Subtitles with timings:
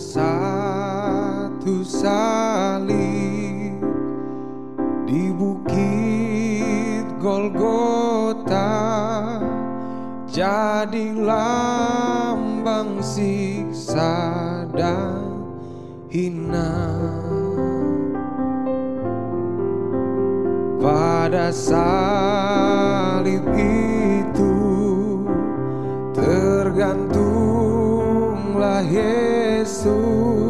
[0.00, 3.84] Satu salib
[5.04, 8.72] di bukit Golgota.
[10.24, 15.44] Jadi lambang siksa dan
[16.08, 16.80] hina.
[20.80, 24.56] Pada salib itu
[26.16, 29.29] tergantunglah Yesus
[29.82, 30.49] soul.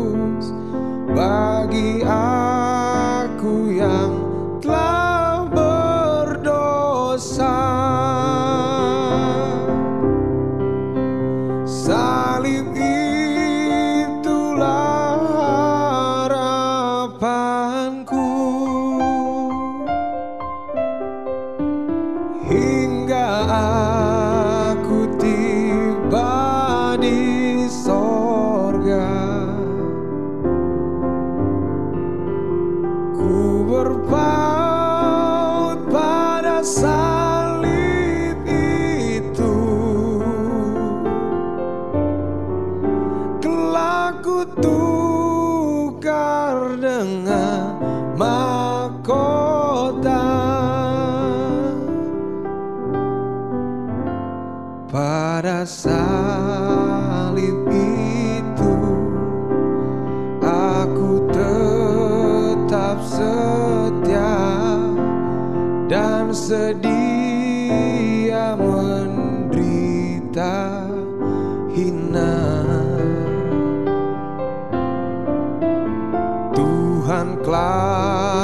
[55.65, 58.75] Salib itu
[60.41, 64.33] Aku tetap setia
[65.91, 67.01] dan sedia
[68.57, 69.69] menderita
[71.77, 72.41] hina.
[76.57, 78.40] Tuhan telah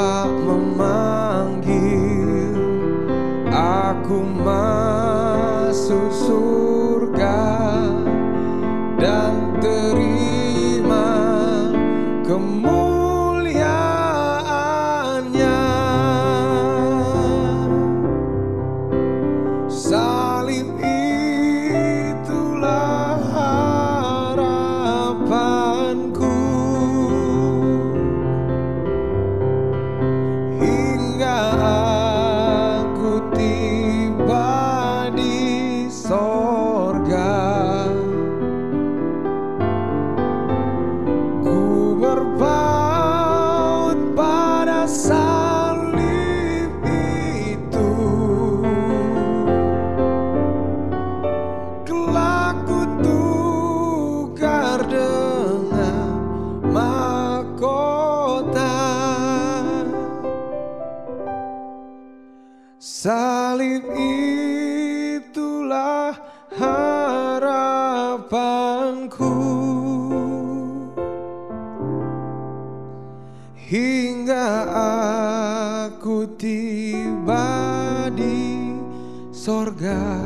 [79.87, 80.19] sorga.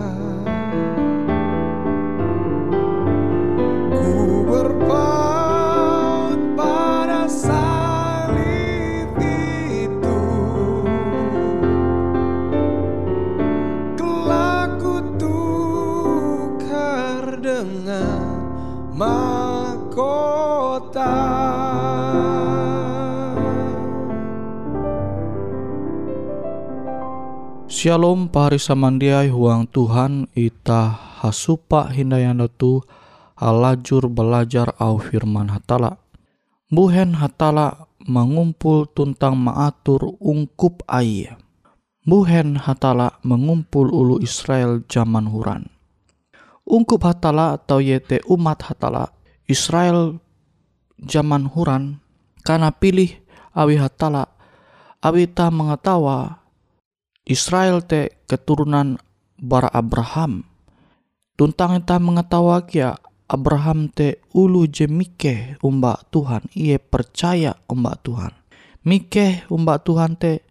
[3.92, 10.20] Ku berpaut pada salib itu
[14.00, 15.76] Kelak ku tukar
[17.44, 18.40] dengan
[18.96, 20.00] mahkota
[27.80, 30.92] Shalom pari samandiai huang Tuhan ita
[31.24, 32.84] hasupa hindayana tu
[33.40, 35.96] alajur belajar au firman hatala.
[36.68, 41.32] Buhen hatala mengumpul tuntang maatur ungkup ai.
[42.04, 45.72] Buhen hatala mengumpul ulu Israel zaman huran.
[46.68, 49.08] Ungkup hatala atau yete umat hatala
[49.48, 50.20] Israel
[51.00, 51.96] zaman huran
[52.44, 53.08] karena pilih
[53.56, 54.28] awi hatala
[55.00, 56.39] awi ta mengetawa
[57.30, 58.98] Israel te keturunan
[59.38, 60.42] bara Abraham.
[61.38, 62.98] Tuntang ta mengetawa kia
[63.30, 66.50] Abraham te ulu je mike umba Tuhan.
[66.58, 68.34] Ia percaya umba Tuhan.
[68.82, 70.42] Mike umba Tuhan te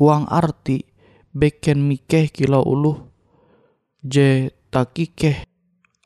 [0.00, 0.88] huang arti
[1.36, 2.96] beken mike kilo ulu
[4.00, 5.44] je takike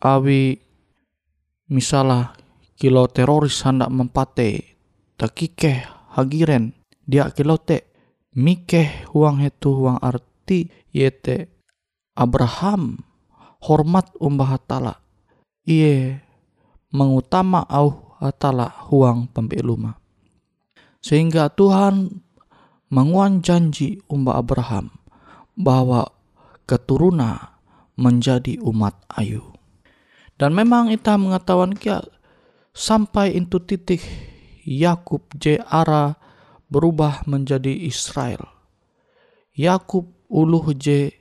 [0.02, 0.58] awi
[1.70, 2.34] misalah
[2.74, 4.74] kilo teroris hendak mempate
[5.14, 5.86] takike
[6.18, 6.74] hagiren.
[7.06, 7.93] Dia kilo te
[8.34, 11.50] mike huang itu huang arti yete
[12.14, 13.02] Abraham
[13.62, 15.02] hormat umbah hatala
[15.66, 16.22] iye
[16.94, 19.98] mengutama au hatala huang pembeluma
[21.04, 22.24] sehingga Tuhan
[22.88, 24.94] menguan janji umbah Abraham
[25.52, 26.08] bahwa
[26.64, 27.60] keturuna
[27.94, 29.42] menjadi umat ayu.
[30.34, 32.02] Dan memang kita mengetahuan kia
[32.74, 34.02] sampai itu titik
[34.66, 36.18] Yakub je ara
[36.74, 38.42] berubah menjadi Israel.
[39.54, 41.14] Yakub uluh je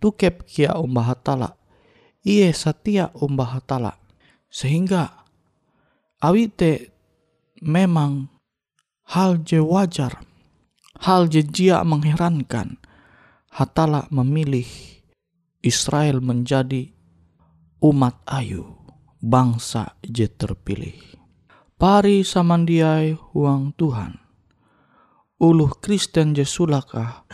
[0.00, 1.60] tukep kia umbah hatala.
[2.24, 4.00] Iye setia umbah hatala.
[4.48, 5.28] Sehingga
[6.24, 6.88] awite
[7.60, 8.32] memang
[9.12, 10.24] hal je wajar.
[11.04, 12.80] Hal je jia mengherankan.
[13.52, 14.66] Hatala memilih
[15.60, 16.90] Israel menjadi
[17.84, 18.66] umat ayu,
[19.20, 20.96] bangsa je terpilih.
[21.76, 24.23] Pari samandiai huang Tuhan.
[25.44, 27.28] Uluh Kristen je sulakah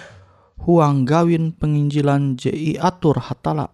[0.66, 3.70] huang gawin penginjilan je atur hatala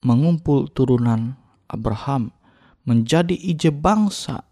[0.00, 1.36] mengumpul turunan
[1.68, 2.32] Abraham
[2.88, 4.48] menjadi ije bangsa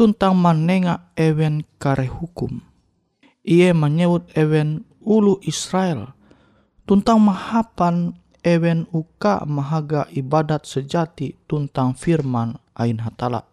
[0.00, 2.64] tuntang manenga ewen kare hukum.
[3.44, 6.16] Ia menyebut ewen ulu Israel
[6.88, 13.44] tuntang mahapan ewen uka mahaga ibadat sejati tuntang firman ain hatala.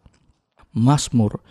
[0.71, 1.43] Mazmur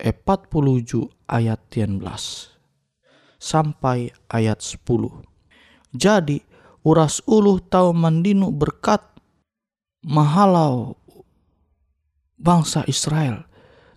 [0.00, 2.56] 147 ayat 11
[3.40, 4.80] sampai ayat 10.
[5.96, 6.40] Jadi
[6.86, 9.02] uras ulu tau mandinu berkat
[10.06, 10.94] mahalau
[12.38, 13.48] bangsa Israel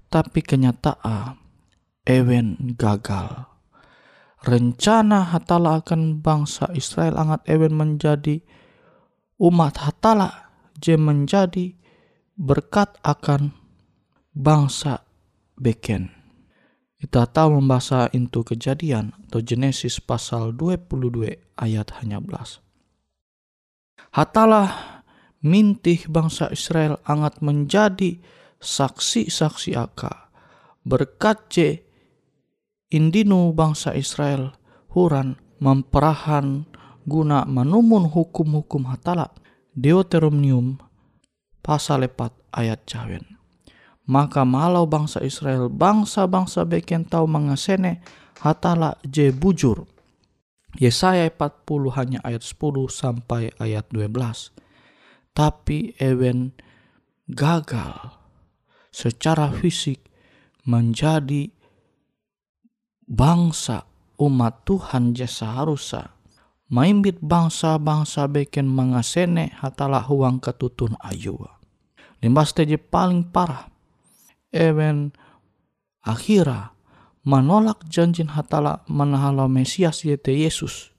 [0.10, 1.38] tapi kenyataan
[2.08, 3.46] ewen gagal
[4.42, 8.42] rencana hatala akan bangsa Israel angat ewen menjadi
[9.38, 10.50] umat hatala
[10.80, 11.76] je menjadi
[12.40, 13.52] berkat akan
[14.32, 15.04] bangsa
[15.60, 16.16] beken.
[17.00, 22.60] Tahu membaca itu kejadian atau Genesis pasal 22 ayat hanya belas.
[24.12, 25.00] Hatalah
[25.40, 28.20] mintih bangsa Israel angat menjadi
[28.60, 30.28] saksi-saksi aka
[30.84, 31.70] berkat je
[32.92, 34.52] indinu bangsa Israel
[34.92, 36.68] huran memperahan
[37.08, 39.32] guna menumun hukum-hukum hatala
[39.72, 40.76] Deuteronomium
[41.64, 43.39] pasal 4 ayat cawen.
[44.10, 48.02] Maka malau bangsa Israel bangsa-bangsa beken tau mengasene
[48.42, 49.86] hatala je bujur.
[50.82, 54.10] Yesaya 40 hanya ayat 10 sampai ayat 12.
[55.38, 56.58] Tapi ewen
[57.30, 58.18] gagal
[58.90, 60.02] secara fisik
[60.66, 61.54] menjadi
[63.06, 63.86] bangsa
[64.18, 66.18] umat Tuhan jasa harusa
[66.70, 71.58] maimbit bangsa-bangsa beken mengasene hatalah huang ketutun ayua.
[72.22, 73.69] Limbas teje paling parah.
[74.50, 75.14] Ewen
[76.02, 76.74] akhira
[77.26, 80.90] menolak janji hatala menahala Mesias yete Yesus.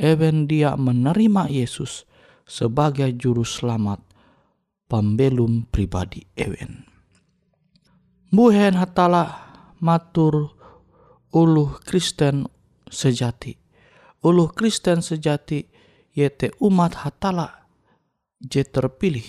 [0.00, 2.08] Ewen dia menerima Yesus
[2.48, 4.00] sebagai juru selamat
[4.88, 6.88] pembelum pribadi Ewen.
[8.32, 9.36] Buhen hatala
[9.82, 10.56] matur
[11.34, 12.48] uluh Kristen
[12.88, 13.58] sejati.
[14.24, 15.68] Uluh Kristen sejati
[16.16, 17.68] yete umat hatala
[18.40, 19.26] je terpilih.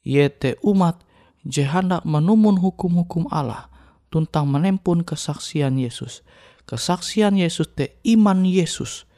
[0.00, 1.07] Yete umat
[1.44, 3.70] je hendak menumun hukum-hukum Allah
[4.08, 6.26] tuntang menempun kesaksian Yesus.
[6.68, 9.08] Kesaksian Yesus te iman Yesus.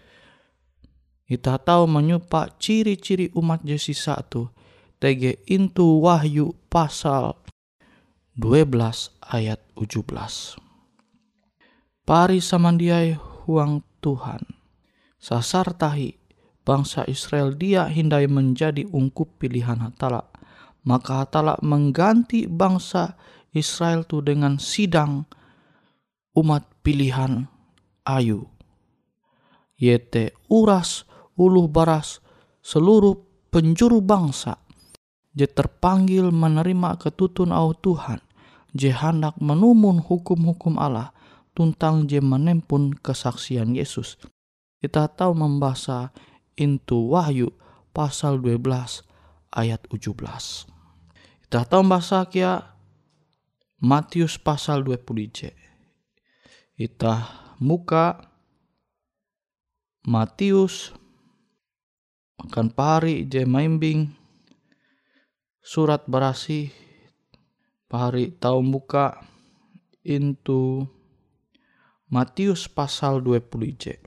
[1.26, 4.50] Kita tahu menyupa ciri-ciri umat je sisa tu.
[5.00, 7.32] Tege intu wahyu pasal
[8.36, 10.70] 12 ayat 17
[12.10, 13.14] pari samandiai
[13.46, 14.42] huang Tuhan.
[15.22, 16.18] Sasar tahi
[16.66, 20.29] bangsa Israel dia hindai menjadi ungkup pilihan hatala.
[20.86, 23.18] Maka hatala mengganti bangsa
[23.52, 25.28] Israel tu dengan sidang
[26.38, 27.50] umat pilihan
[28.06, 28.46] ayu.
[29.76, 31.04] Yete uras
[31.36, 32.20] ulu baras
[32.60, 33.16] seluruh
[33.48, 34.60] penjuru bangsa
[35.32, 38.20] je terpanggil menerima ketutun au Tuhan
[38.76, 41.10] je hendak menumun hukum-hukum Allah
[41.56, 44.20] tuntang je menempun kesaksian Yesus.
[44.80, 46.14] Kita tahu membaca
[46.56, 47.52] intu Wahyu
[47.92, 49.09] pasal 12
[49.50, 50.14] ayat 17.
[51.46, 52.62] Kita tahu bahasa kia
[53.82, 55.02] Matius pasal 20
[55.34, 55.50] J.
[56.78, 57.14] Kita
[57.58, 58.22] muka
[60.06, 60.94] Matius
[62.40, 64.16] akan pahari je maimbing
[65.60, 66.72] surat berasi
[67.84, 69.20] pahari tahu muka
[70.06, 70.88] into
[72.08, 74.00] Matius pasal 20 J.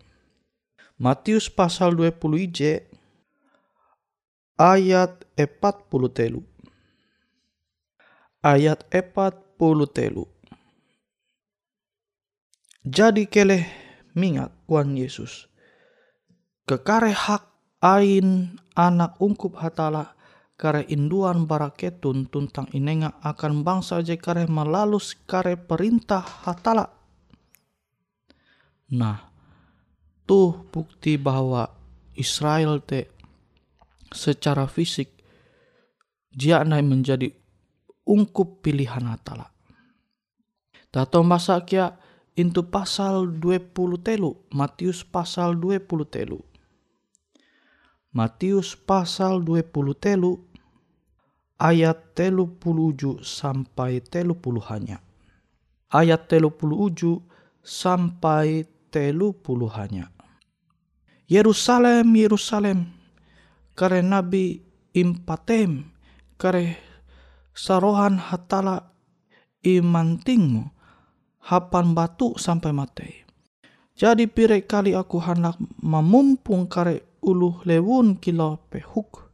[0.97, 2.19] Matius pasal 20
[2.49, 2.92] J
[4.59, 6.41] ayat 40 telu.
[8.43, 9.39] Ayat 40
[9.89, 10.25] telu.
[12.83, 13.63] Jadi keleh
[14.11, 15.47] mingat Tuhan Yesus.
[16.67, 17.47] Kekare hak
[17.79, 20.15] ain anak ungkup hatala
[20.59, 26.91] kare induan baraketun tuntang inenga akan bangsa je kare melalus kare perintah hatala.
[28.91, 29.31] Nah,
[30.27, 31.71] tuh bukti bahwa
[32.19, 33.12] Israel te
[34.13, 35.19] secara fisik
[36.33, 37.29] dia naik menjadi
[38.05, 39.53] ungkup pilihan hatala.
[40.93, 41.97] Tato masa kia
[42.33, 46.41] itu pasal 20 telu, Matius pasal 20 telu.
[48.13, 50.37] Matius pasal 20 telu
[51.57, 52.93] ayat telu puluh
[53.25, 55.01] sampai telu puluhannya.
[55.89, 56.93] Ayat telu puluh
[57.65, 60.09] sampai telu puluhannya.
[61.25, 62.92] Yerusalem, Yerusalem,
[63.73, 64.61] kare nabi
[64.93, 65.89] impatem,
[66.37, 66.77] kare
[67.53, 68.93] sarohan hatala
[69.61, 70.69] imantingmu
[71.49, 73.09] hapan batu sampai mati.
[73.93, 79.29] Jadi pire kali aku hendak memumpung kare ulu lewun kilo pehuk.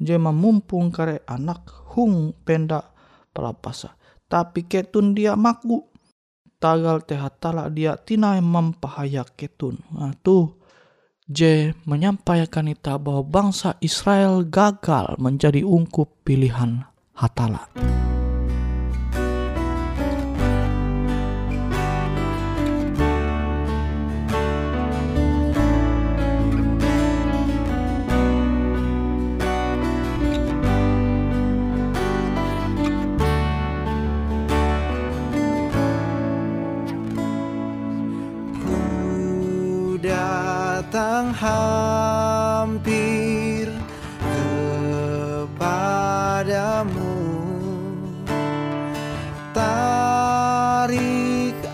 [0.00, 2.90] Je memumpung kare anak hung penda
[3.30, 3.94] pelapasa.
[4.26, 5.86] Tapi ketun dia maku.
[6.60, 9.80] Tagal tehatala dia tina mempahaya ketun.
[9.96, 10.59] Nah tuh
[11.30, 16.82] J menyampaikan kita bahwa bangsa Israel gagal menjadi ungkup pilihan
[17.14, 17.70] Hatala.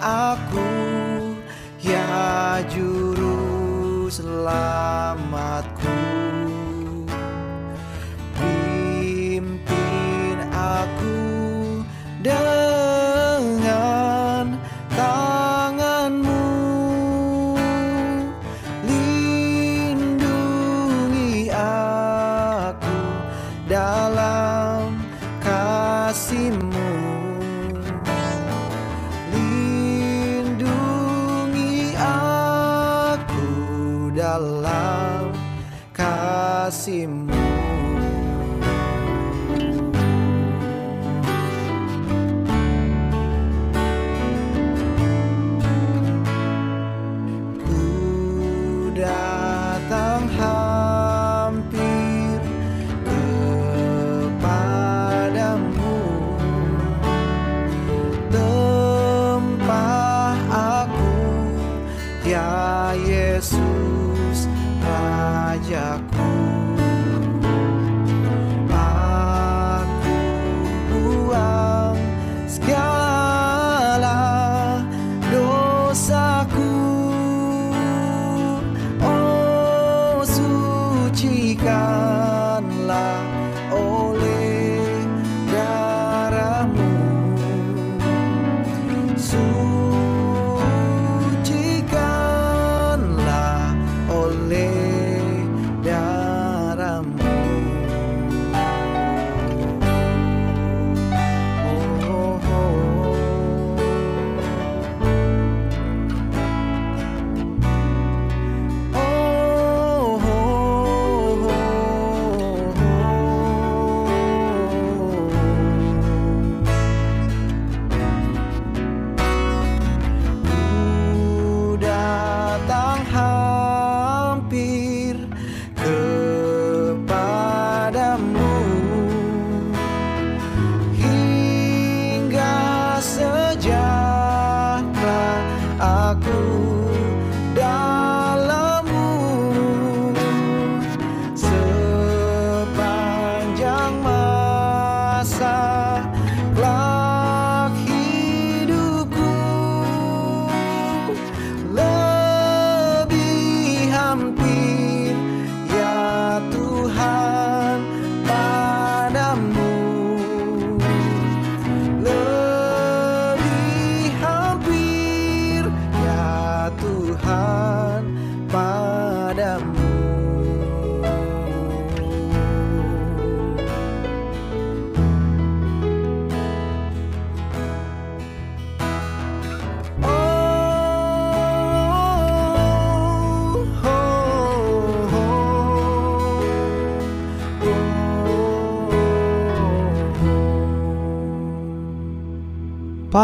[0.07, 0.71] Aku
[1.83, 4.96] ya juru selamatku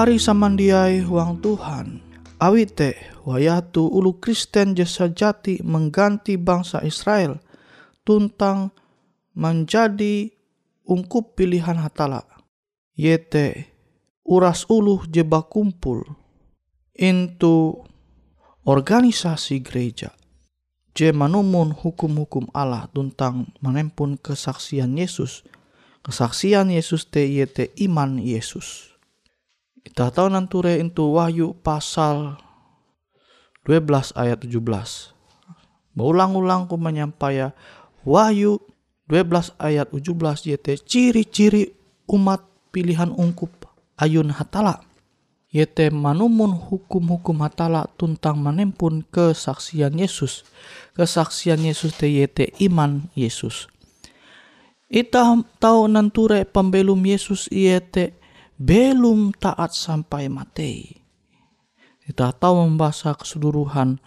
[0.02, 2.02] Pari samandiai huang Tuhan.
[2.42, 7.38] Awite wayatu ulu Kristen jasa jati mengganti bangsa Israel
[8.02, 8.74] tuntang
[9.38, 10.26] menjadi
[10.90, 12.26] ungkup pilihan hatala.
[12.98, 13.70] Yete
[14.26, 16.02] uras ulu jeba kumpul
[16.98, 17.86] into
[18.66, 20.10] organisasi gereja.
[20.98, 25.46] Je manumun hukum-hukum Allah tentang menempun kesaksian Yesus.
[26.02, 28.91] Kesaksian Yesus te yete iman Yesus.
[29.82, 32.38] Kita tahu nanture itu Wahyu pasal
[33.66, 34.58] 12 ayat 17.
[35.92, 37.52] Berulang-ulang ku menyampaikan
[38.06, 38.62] Wahyu
[39.10, 41.74] 12 ayat 17 yete ciri-ciri
[42.08, 43.50] umat pilihan ungkup
[44.00, 44.82] ayun hatala
[45.52, 50.48] yete manumun hukum-hukum hatala tuntang menempun kesaksian Yesus.
[50.96, 53.68] Kesaksian Yesus te yete iman Yesus.
[54.88, 58.16] Ita tahu nanture pembelum Yesus yete
[58.62, 60.94] belum taat sampai mati.
[62.06, 63.98] Kita tahu membaca keseluruhan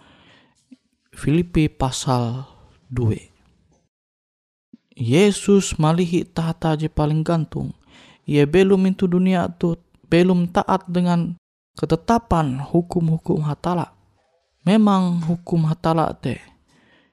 [1.12, 2.48] Filipi pasal
[2.88, 4.96] 2.
[4.96, 7.76] Yesus malihi tahta je paling gantung.
[8.24, 9.76] Ia belum itu dunia tu
[10.08, 11.36] belum taat dengan
[11.76, 13.92] ketetapan hukum-hukum hatala.
[14.64, 16.40] Memang hukum hatala te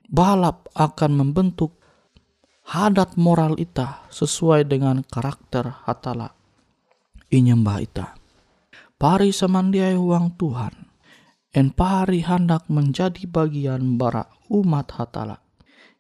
[0.08, 1.75] balap akan membentuk
[2.71, 6.32] hadat moral ita sesuai dengan karakter hatala
[7.34, 8.08] inyembah ita.
[9.02, 10.93] Pari samandiai uang Tuhan,
[11.50, 15.41] en pari hendak menjadi bagian bara umat hatala.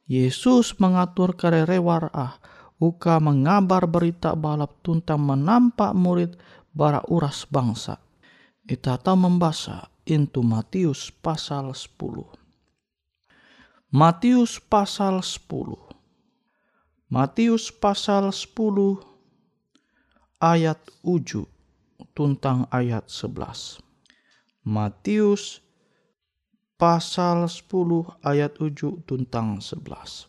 [0.05, 2.37] Yesus mengatur kare rewar ah,
[2.77, 6.37] uka mengabar berita balap tuntang menampak murid
[6.69, 7.97] bara uras bangsa.
[8.63, 12.23] Ita tahu membaca into Matius pasal 10.
[13.91, 17.11] Matius pasal 10.
[17.11, 19.12] Matius pasal 10
[20.43, 20.75] ayat
[21.07, 21.47] 7
[22.11, 23.79] tuntang ayat 11.
[24.67, 25.63] Matius
[26.75, 27.71] pasal 10
[28.27, 30.27] ayat 7 tuntang 11.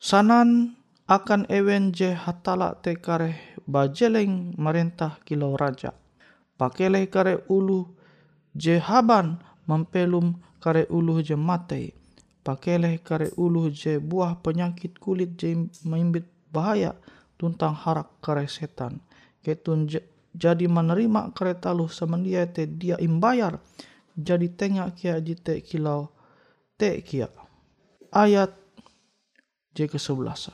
[0.00, 5.92] Sanan akan ewen je hatala te kare bajeleng merentah kilau raja.
[6.56, 7.92] Pakele kare ulu
[8.56, 9.36] je haban
[9.68, 11.92] mempelum kare ulu je mate.
[12.40, 16.96] Pakele kare ulu je buah penyakit kulit je maimbit bahaya
[17.36, 19.04] tuntang harak kare setan.
[19.42, 19.90] Ketun
[20.32, 23.60] jadi menerima kare talu semendia te dia imbayar
[24.16, 26.08] jadi tengak kia jite kilau
[26.78, 27.28] te kia.
[28.12, 28.52] Ayat
[29.72, 30.52] je ke sebelasa.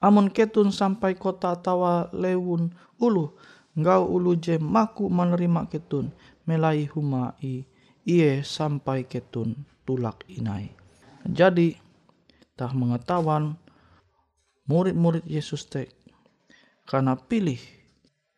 [0.00, 3.36] Amun ketun sampai kota tawa lewun ulu,
[3.76, 6.08] ngau ulu je maku menerima ketun,
[6.48, 7.62] melai huma i
[8.08, 9.54] iye sampai ketun
[9.84, 10.72] tulak inai.
[11.28, 11.76] Jadi,
[12.56, 13.60] tah mengetahuan
[14.64, 15.92] murid-murid Yesus te,
[16.88, 17.60] karena pilih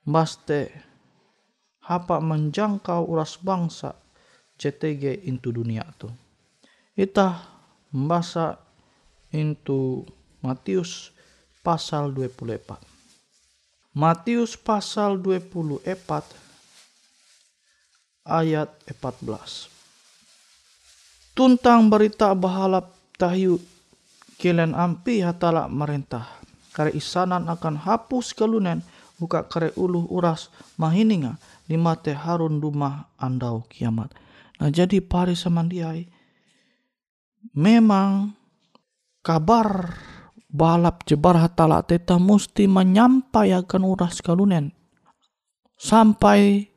[0.02, 0.70] baste
[1.82, 3.94] hapa menjangkau uras bangsa
[4.58, 6.10] CTG into dunia tu.
[6.94, 7.42] Ita
[7.90, 8.58] membaca
[9.32, 10.06] into
[10.44, 11.10] Matius
[11.64, 12.78] pasal 24.
[13.96, 15.86] Matius pasal 24
[18.26, 19.68] ayat 14.
[21.32, 23.56] Tuntang berita bahalap tahyu
[24.36, 26.28] kilen ampi hatala merintah.
[26.72, 28.80] Kare isanan akan hapus kelunen
[29.20, 31.36] buka kare uluh uras mahininga.
[31.68, 34.12] Lima te harun rumah andau kiamat.
[34.60, 36.06] Nah jadi pari samandiai.
[37.58, 38.32] Memang
[39.24, 39.96] kabar
[40.52, 44.70] balap jebar hatala teta musti menyampaikan uras kalunen.
[45.74, 46.70] Sampai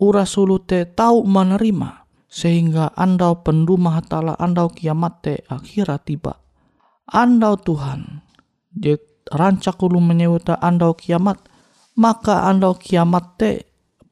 [0.00, 6.38] uras sulute tahu menerima sehingga andau penduma hatala andau kiamat te akhirat tiba.
[7.08, 8.20] Andau Tuhan
[8.72, 9.00] je
[9.32, 11.47] rancak ulu menyewuta andau kiamat
[11.98, 13.50] maka andau kiamat te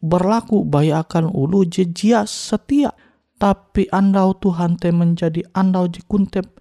[0.02, 2.90] berlaku bayakan ulu je jia setia
[3.38, 6.58] tapi andau Tuhan te menjadi andau jikuntep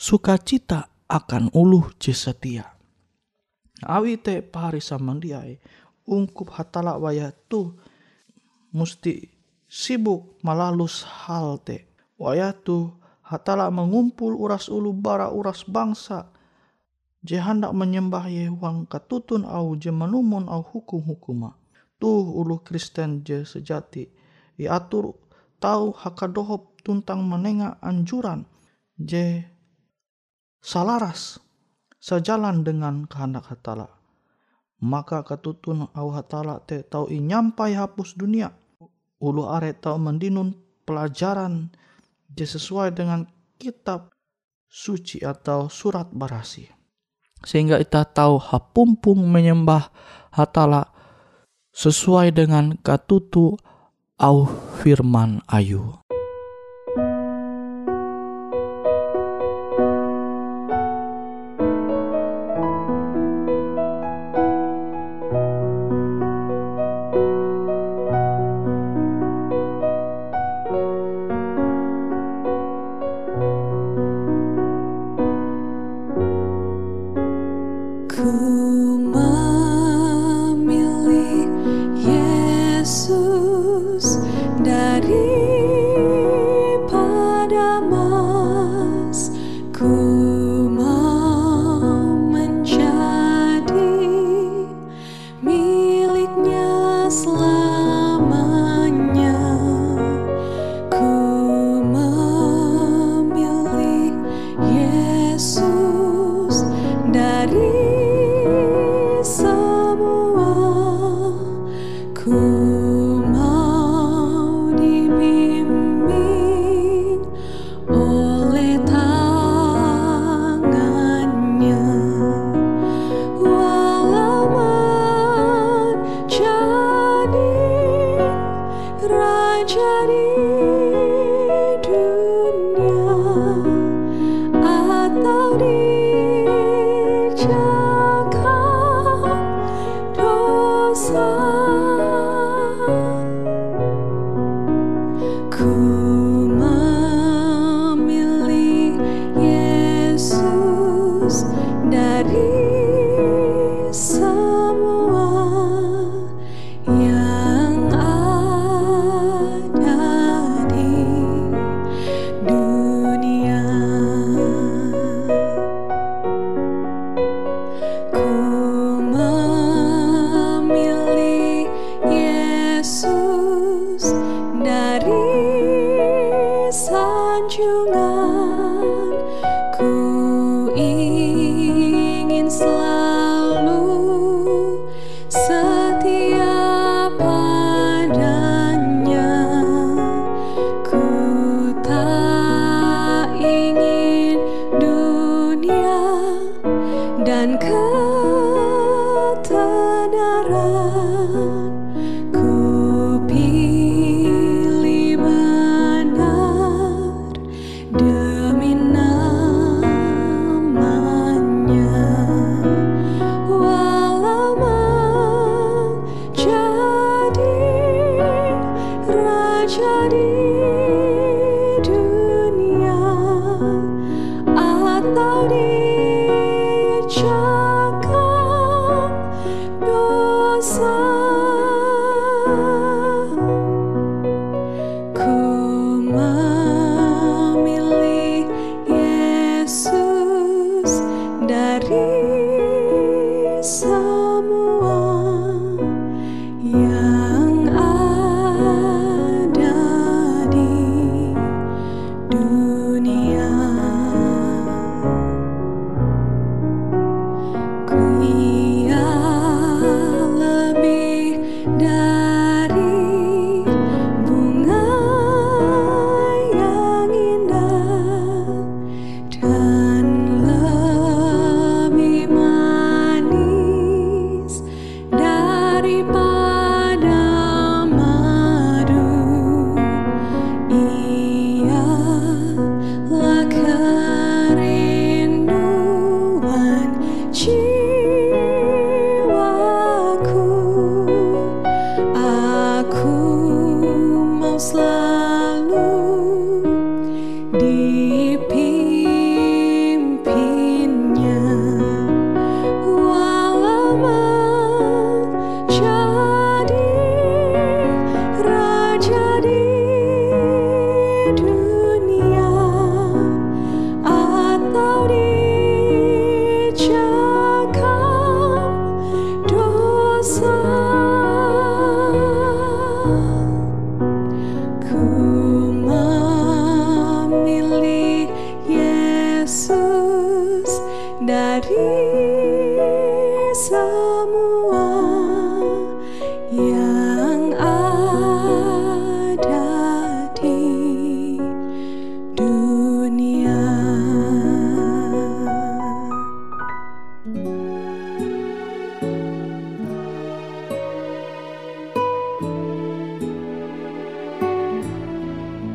[0.00, 2.64] sukacita akan uluh je setia.
[3.84, 5.60] Awi te pari samandiai
[6.08, 7.74] ungkup hatala waya tu
[8.72, 9.28] musti
[9.68, 11.90] sibuk malalus hal te.
[12.16, 12.94] Waya tu
[13.26, 16.30] hatala mengumpul uras ulu bara uras bangsa.
[17.22, 21.54] Je hendak menyembah Yehuang katutun au je menumun au hukum-hukuma.
[22.02, 24.10] Tuh ulu Kristen je sejati.
[24.58, 25.14] Iatur
[25.62, 28.42] tahu hakadohop tuntang menengah anjuran
[28.98, 29.46] je
[30.58, 31.38] salaras
[32.02, 33.86] sejalan dengan kehendak hatala.
[34.82, 38.50] Maka ketutun au hatala te tau i nyampai hapus dunia.
[39.22, 41.70] Ulu are tau mendinun pelajaran
[42.34, 43.30] je sesuai dengan
[43.62, 44.10] kitab
[44.66, 46.81] suci atau surat barasi
[47.46, 49.90] sehingga kita tahu hapumpung menyembah
[50.32, 50.90] hatala
[51.72, 53.56] sesuai dengan katutu
[54.20, 54.46] au
[54.80, 56.01] firman ayu.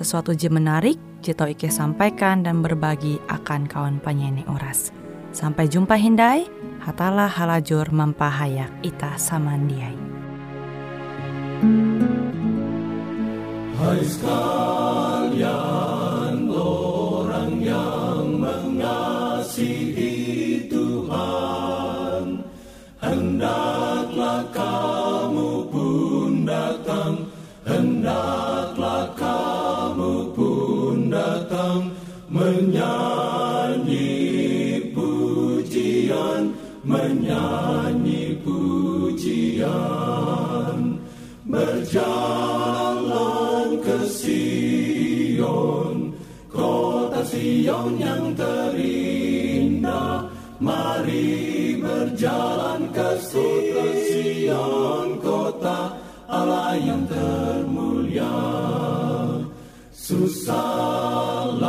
[0.00, 4.96] sesuatu je menarik, Jito Ike sampaikan dan berbagi akan kawan penyanyi oras.
[5.36, 6.48] Sampai jumpa Hindai,
[6.80, 9.92] hatalah halajur mempahayak ita samandiai.
[13.76, 15.44] Hai sekalian
[16.48, 20.12] orang yang mengasihi
[20.68, 22.24] Tuhan
[23.00, 24.99] Hendaklah kamu
[47.80, 50.28] Sion yang terindah
[50.60, 55.96] Mari berjalan ke Sion Kota.
[56.28, 58.36] Allah yang termulia.
[59.96, 61.64] Susahlah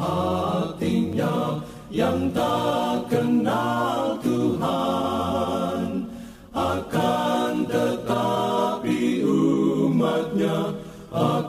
[0.00, 1.60] hatinya
[1.92, 6.08] yang tak kenal Tuhan
[6.56, 10.72] akan tetapi umatnya
[11.12, 11.43] akan